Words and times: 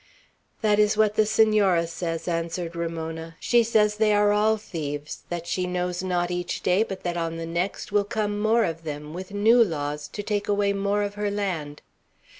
"That 0.61 0.79
is 0.79 0.97
what 0.97 1.13
the 1.13 1.27
Senora 1.27 1.85
says," 1.85 2.27
answered 2.27 2.75
Ramona. 2.75 3.35
"She 3.39 3.61
says 3.61 3.97
they 3.97 4.13
are 4.13 4.31
all 4.33 4.57
thieves; 4.57 5.21
that 5.29 5.45
she 5.45 5.67
knows 5.67 6.01
not, 6.01 6.31
each 6.31 6.63
day, 6.63 6.81
but 6.81 7.03
that 7.03 7.17
on 7.17 7.37
the 7.37 7.45
next 7.45 7.91
will 7.91 8.03
come 8.03 8.39
more 8.41 8.63
of 8.63 8.83
them, 8.83 9.13
with 9.13 9.31
new 9.31 9.63
laws, 9.63 10.07
to 10.07 10.23
take 10.23 10.47
away 10.47 10.73
more 10.73 11.03
of 11.03 11.13
her 11.13 11.29
land. 11.29 11.83